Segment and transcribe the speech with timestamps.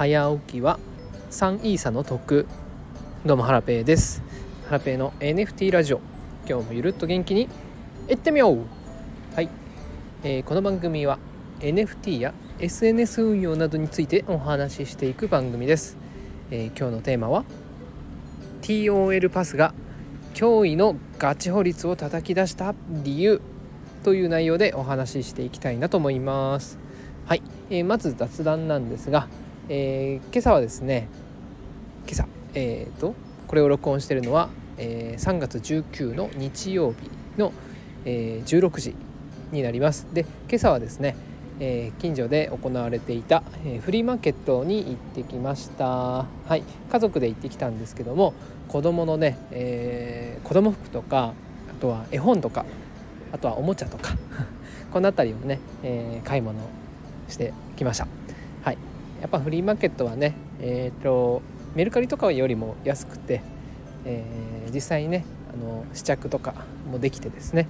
[0.00, 0.78] 早起きは
[1.30, 2.46] 3イーサの得。
[3.26, 4.22] どうもハラペーです。
[4.64, 6.00] ハラペーの NFT ラジオ。
[6.48, 7.50] 今日もゆるっと元気に
[8.08, 8.64] いってみよう。
[9.34, 9.50] はい、
[10.24, 11.18] えー、この番組は
[11.58, 15.98] NFT や SNS 運用などについてお話ししていく番組です、
[16.50, 17.44] えー、今日のテーマは
[18.62, 19.74] TOL パスが
[20.32, 23.42] 驚異のガチ法率を叩き出した理由
[24.02, 26.78] という内容でお話ししていきたいなと思います。
[27.26, 29.28] はい、えー、まず雑談なんですが、
[29.72, 31.06] えー、今朝はですね
[32.04, 33.14] 今朝えっ、ー、と
[33.46, 37.52] これを録音しているのは、えー、3月19の日曜日の、
[38.04, 38.96] えー、16時
[39.52, 40.08] になります。
[40.12, 41.14] で今朝はですね、
[41.60, 45.86] えー、近所で行われていた、え、フリーマーケットに行ってきました。
[45.86, 48.34] はい家族で行ってきたんですけども
[48.66, 51.32] 子供のね、えー、子供服とか
[51.70, 52.66] あとは絵本とか
[53.30, 54.16] あとはおもちゃとか
[54.90, 56.58] この辺りをね、え、買い物
[57.28, 58.19] してきました。
[59.20, 61.42] やっぱフリーマーケットはねえっ、ー、と
[61.74, 63.42] メルカリとかよりも安くて、
[64.04, 66.54] えー、実際にねあの試着とか
[66.90, 67.68] もできてですね。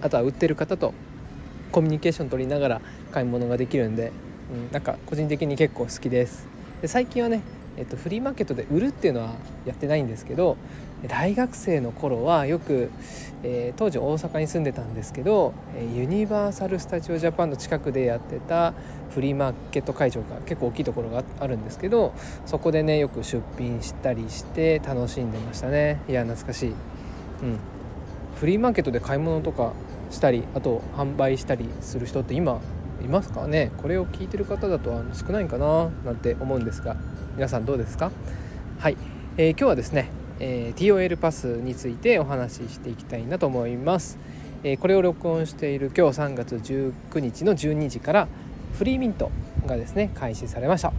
[0.00, 0.94] あとは売ってる方と
[1.72, 2.80] コミュニケーション取りながら
[3.10, 4.12] 買い物ができるんで、
[4.52, 6.46] うん、なんか個人的に結構好きです。
[6.80, 7.42] で最近はね
[7.78, 9.34] えっと、フリーマーケットで売るっていうのは
[9.64, 10.56] やってないんですけど
[11.06, 12.90] 大学生の頃はよく、
[13.44, 15.54] えー、当時大阪に住んでたんですけど
[15.94, 18.74] ユニバーサル・スタジオ・ジャパンの近くでやってた
[19.10, 22.14] フリーマーケット会場が結構大きいところがあるんですけど
[22.46, 26.00] そこでねよく出品したりして楽しんでましたね。
[26.08, 26.74] いや懐かしい、うん、
[28.40, 29.72] フリーマーケットで買い物とか
[30.10, 32.60] したりあと販売したりする人って今
[33.00, 33.70] いますかね？
[33.78, 35.90] これを聞いてる方だと少ないかな？
[36.04, 36.96] なんて思うんですが。
[37.38, 38.10] 皆さんどうですか？
[38.80, 38.96] はい、
[39.36, 44.18] えー、今日はですね、えー、TOL パスについてお話ししていきたいなと思います、
[44.64, 48.28] えー、これを録音している今日3月19日の12時から
[48.76, 49.30] フリーミント
[49.66, 50.92] がですね開始されました。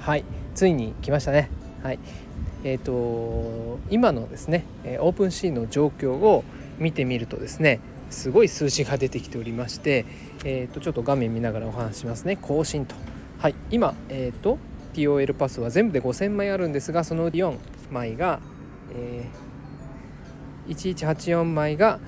[0.00, 0.24] はい。
[0.54, 1.50] ついに来ましたね。
[1.82, 1.98] はい。
[2.64, 4.64] えーと、今のですね
[5.00, 6.42] オープンシーの状況を
[6.78, 10.06] 見てみるとですねすごい数字が出てきておりまして、
[10.46, 12.38] えー、とちょっと画面見ながらお話しますね。
[12.40, 12.94] 更新と。
[13.40, 13.54] はい。
[13.70, 14.56] 今えっ、ー、と
[14.94, 17.56] TOL パスは全部で5000枚あるんですがその4
[17.90, 18.40] 枚が、
[18.94, 21.98] えー、1184枚が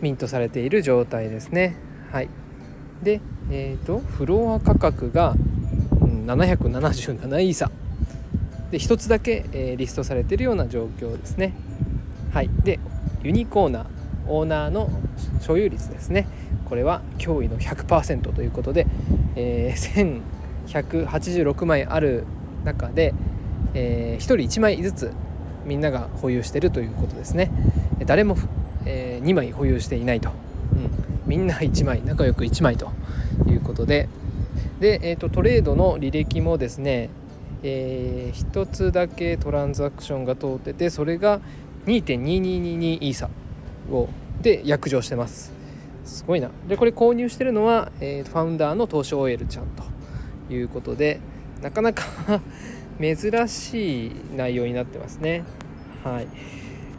[0.00, 1.76] ミントされている状態ですね。
[2.12, 2.28] はい。
[3.02, 5.34] でえっ、ー、とフロア価格が、
[6.26, 7.70] 777イーサ。
[8.70, 11.54] で1つだけ、えー、リストされているような状況ですね。
[12.32, 12.50] はい。
[12.64, 12.78] で
[13.22, 13.86] ユニコーナー
[14.26, 14.90] オーナーの
[15.40, 16.28] 所有率ですね。
[16.66, 18.86] これは驚異の100%ということで、
[19.36, 20.22] えー、
[20.68, 22.24] 186枚ある
[22.64, 23.14] 中で、
[23.74, 25.12] えー、1人1枚ずつ
[25.64, 27.50] みんなが保有してるということですね。
[28.06, 28.36] 誰も、
[28.86, 30.30] えー、2枚保有していないと、
[30.72, 30.90] うん、
[31.26, 32.90] みんな1枚仲良く1枚と
[33.46, 34.08] いうことで。
[34.80, 37.10] で、えーと、トレードの履歴もですね、
[37.62, 41.40] えー、1つだけトランザクションが通っててそれが
[41.86, 43.28] 2.2222イーサ
[43.90, 44.08] を
[44.40, 45.52] で約定してます。
[46.04, 46.50] すごいな。
[46.68, 49.97] でこれ購入してるのは、えー、ファウンダーの東証 OL ちゃんと。
[50.50, 51.20] いうことで
[51.62, 52.04] なかなか
[53.00, 55.44] 珍しい内容になってますね。
[56.02, 56.26] はい。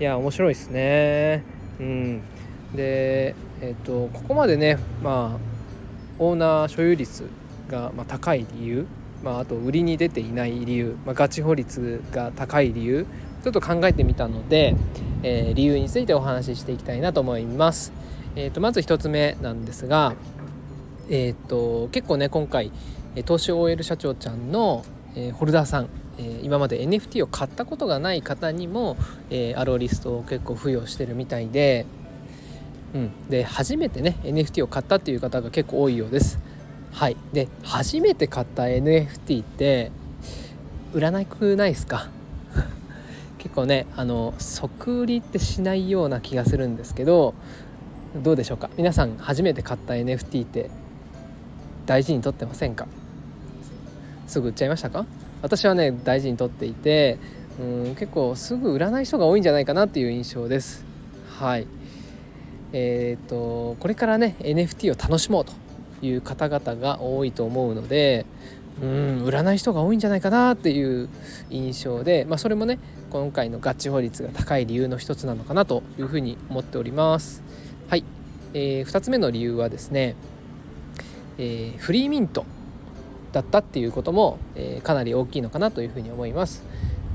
[0.00, 1.42] いや面白いですね。
[1.80, 2.20] うん。
[2.74, 5.52] でえっ、ー、とここまでねまあ
[6.18, 7.24] オーナー所有率
[7.68, 8.86] が、まあ、高い理由
[9.22, 13.06] まあ、あと売りに出ていない理由、まあ、ガチ法率が高い理由
[13.44, 14.76] ちょっと考えてみたので、
[15.22, 17.92] えー、理由についてお話ししていきたいなと思います。
[18.34, 20.14] えーと、まず1つ目なんですが、
[21.08, 22.70] えーと結構ね今回
[23.24, 24.84] 投資 OL 社長ちゃんの、
[25.14, 28.96] えー、ホルダーさん、えー、今まで NFT を買ったことがない方にも、
[29.28, 31.84] えー、アローリストを結構付与してるみたいで,、
[32.94, 36.38] うん、で初めてね NFT を買ったっていう方が結構多いようです。
[36.92, 39.90] はい、で初めて買った NFT って
[40.94, 42.08] 売らなくないですか？
[43.38, 47.34] 結構ねあの即売りってしないような気がするんですけど
[48.22, 48.70] どうでしょうか？
[48.76, 50.70] 皆さん初めて買った NFT って
[51.86, 52.86] 大事にとってませんか？
[54.32, 55.04] すぐ売っちゃいましたか？
[55.42, 57.18] 私はね大事にとっていて
[57.60, 60.84] うん結構すぐ売らない人が多いんじゃないかなっていう印象です。
[61.38, 61.66] はい。
[62.72, 65.52] えーと、これからね NFT を楽しもうと
[66.00, 68.24] いう方々が多いと思うので
[68.80, 71.10] うん売らない人が多いんじゃないかなっていう
[71.50, 72.78] 印象で、まあ、それもね
[73.10, 77.42] 今回の合致法率が高い理由の一つなのかなというふうに思っております。
[77.90, 78.04] はい、
[78.54, 80.14] えー、2つ目の理由はですね、
[81.36, 82.46] えー、フリーミント。
[83.32, 86.62] だったっていうことも、えー、かなり大きいのかなというふうに思います。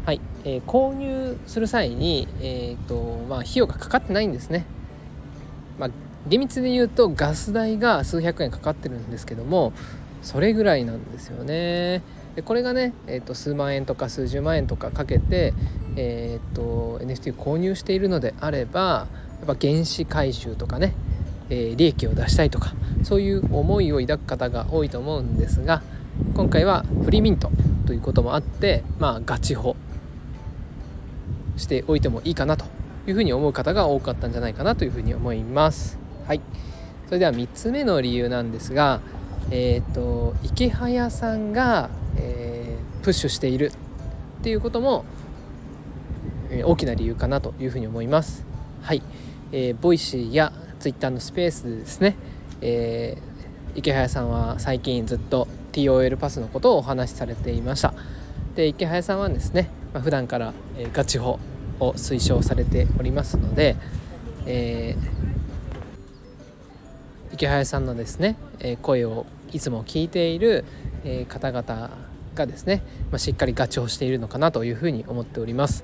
[0.06, 4.66] はい、えー、購入する際に、えーとまあ、費用がかかってないんですね。
[5.78, 5.90] まあ、
[6.28, 9.74] 厳密で言うとガス代が数百円かかってるんですけども
[10.22, 12.02] それぐらいなんですよね。
[12.36, 15.54] でこれがね、えーと、数万円とか数十万円とかかけて、
[15.96, 19.08] えーと、NFT を購入しているのであれば
[19.40, 20.94] やっぱ原資回収とかね、
[21.50, 22.74] えー、利益を出したいとか
[23.04, 25.82] そういう思いを抱く方が多いと思うんですが
[26.38, 27.50] 今回はフリーミント
[27.88, 29.76] ということもあってまあガチホ
[31.56, 32.66] しておいてもいいかなと
[33.08, 35.98] いうふうに思う方が多かったんじゃないかなというふうに思います。
[36.28, 36.42] はい、
[37.08, 39.02] それでは3つ目の理由なんですが、
[39.50, 43.72] えーと、イケハヤさんが、えー、プッシュしている
[44.40, 45.06] っていうことも、
[46.52, 48.46] えー、大きな理由かなというふうに思います。
[48.84, 49.02] はい、
[49.52, 52.16] えー、 Voicy やツイッターのスペースでですね、
[52.62, 57.94] えー、イケハヤさんは最近ずっと TOL パスのことをお話しされていました。
[58.56, 61.40] で池早さんはですね、まあ、普段から、えー、ガチ法
[61.80, 63.76] を推奨されておりますので、
[64.46, 70.66] えー、池早さんのですね、えー、声をいつも聞いている、
[71.04, 71.92] えー、方々
[72.34, 75.84] がですね、まあ、しっかりガチをしているのかなというふうに思っております。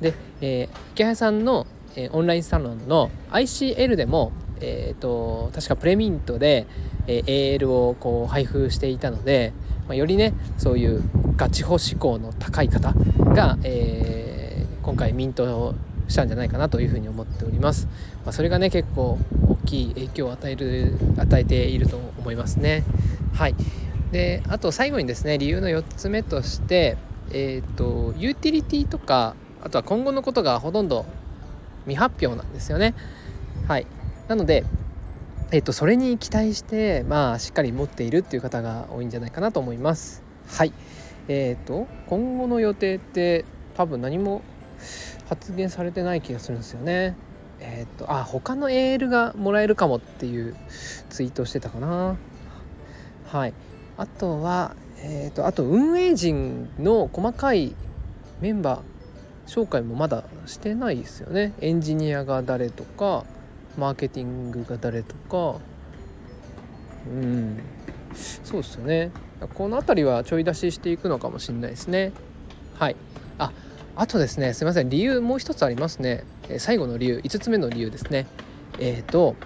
[0.00, 1.66] で、えー、池早さんの、
[1.96, 6.66] えー、オンラインサロンの ICL でも、えーと、確かプレミントで、
[7.06, 9.52] えー、AL をこう配布していたので、
[9.86, 11.02] まあ、よりねそういう
[11.36, 12.94] ガチホ志向の高い方
[13.34, 14.34] が、えー
[14.84, 15.74] 今回ミント
[16.08, 17.88] したんじゃないかなというふうに思っております、
[18.24, 19.18] まあ、それがね結構
[19.48, 22.84] 大きい影響を与える与えていると思いますね。
[23.32, 23.54] はい。
[24.12, 26.98] であと最後にですね理由の4つ目として
[27.32, 31.06] えっ、ー、とユーティリティとかあとは今後のことがほとんど
[31.84, 32.94] 未発表なんですよね。
[33.66, 33.86] はい。
[34.28, 34.64] なので
[35.50, 40.72] えっ、とそれに期待してまあしっかり持っているっていう方が多いんじゃないかなと思いますはい
[41.28, 43.44] えっ、ー、と今後の予定って
[43.76, 44.42] 多分何も
[45.28, 47.16] 発言されてない気がするんですよね。
[47.60, 50.54] えっ、とあ他のエールがもらえるかもっていう
[51.08, 52.16] ツイートしてたかな。
[53.26, 53.54] はい
[53.96, 57.74] あとはえっ、とあと運営陣の細かい
[58.40, 61.52] メンバー紹介もまだしてないですよね。
[61.60, 63.24] エンジニアが誰とか
[63.76, 65.60] マーケティングが誰とか。
[67.06, 67.60] うん。
[68.14, 69.10] そうですよね。
[69.54, 72.12] この辺りはちょい出ししていくのかもしれないですね。
[72.78, 72.96] はい。
[73.38, 73.52] あ
[73.96, 74.88] あとですねすいません。
[74.88, 77.18] 理由もう一つありますね、え最後の理由。
[77.18, 78.26] 5つ目の理由ですね。
[78.78, 79.36] えっ、ー、と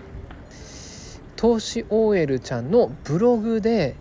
[1.37, 3.95] 投資 OL ちゃんのブログで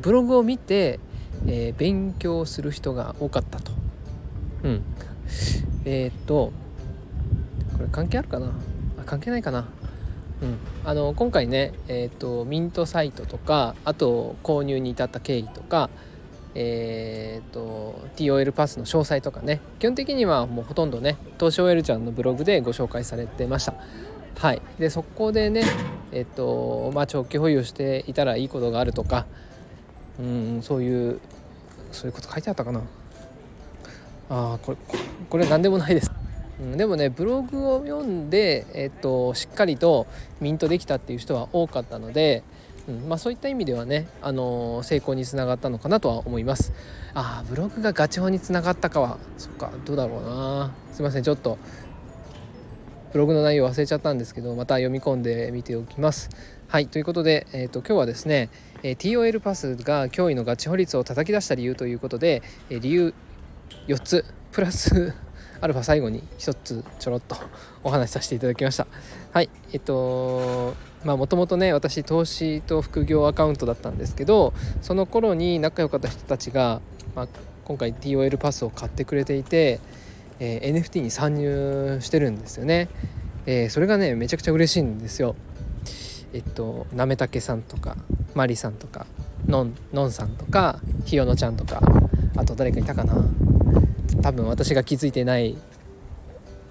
[0.00, 1.00] ブログを見て、
[1.46, 3.72] えー、勉強する人が多かったと。
[4.64, 4.82] うん。
[5.84, 6.52] えっ、ー、と
[7.76, 8.46] これ関係あるかな？
[8.98, 9.68] あ関係ないかな？
[10.42, 15.90] うん、あの今回ね、えーとミントサイトとかあと購入に至った経緯とか
[16.56, 19.60] えーと、TOL パスの詳細とかね。
[19.80, 23.74] 基本的にはもうほとんどね東証 OL ちゃんのブログでご紹介されてました。
[24.38, 24.62] はい。
[24.78, 25.64] でそこでね
[26.12, 29.26] えっ、ー、とまあ長期保有していたらいいことがあるとか
[30.20, 31.20] うんそういう
[31.90, 32.82] そういうこと書いてあったかな？
[34.30, 34.78] あこれ
[35.28, 36.12] これ何でもないです、
[36.64, 40.06] うん、でもねブログを読んで、えっ、としっかりと
[40.40, 42.42] ミントできたっていう人は多かったので
[42.86, 46.72] うんまあ、そういった意味ではね、あの、成功につながったのかなとは思います。
[47.14, 50.72] ああブログがガチ法につながったかはそっかどうだろうな。
[50.92, 51.58] すいませんちょっと
[53.12, 56.28] ブログの内容忘れちゃったんですけどまた読み込んでみておきます。
[56.66, 58.50] はいということで、えーと、今日はですね、
[58.82, 63.14] えー、TOL パスが驚異のガチ法率を叩き出した理由ということで、えー、理由
[63.86, 65.14] 4つプラス
[65.60, 67.36] アルファ最後に1つちょろっと
[67.82, 68.86] お話しさせていただきました。
[69.32, 76.80] はいえっとまあもともとね私投資と副業アカウントだったんですけどその頃に仲良かった人たちが、
[77.14, 77.28] まあ、
[77.64, 79.80] 今回 TOL パスを買ってくれていて、
[80.40, 82.88] えー、NFT に参入してるんですよね、
[83.46, 85.36] えー、それがねめちゃくちゃ嬉しいんですよ。
[86.32, 87.96] えっとなめたけさんとか
[88.34, 89.06] マリさんとか
[89.46, 91.80] のんのんさんとかひよのちゃんとか
[92.36, 93.14] あと誰かいたかな？
[94.24, 95.54] 多分私が気づいてない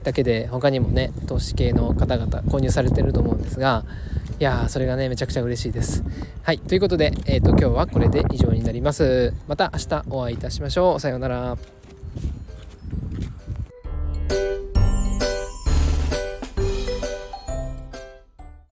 [0.01, 3.85] だけで他にもね投資系の方々購入されてると思うんですが
[4.39, 6.03] いやーそれがねめちゃくちゃ嬉しいです。
[6.41, 9.35] はいということで、えーと、今日はこれで以上になります。
[9.47, 10.99] また明日お会いいたしましょう。
[10.99, 11.57] さようなら。